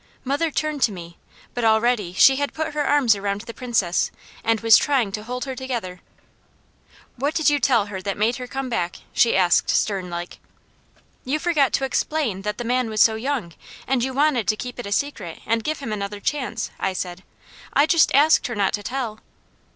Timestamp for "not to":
18.55-18.81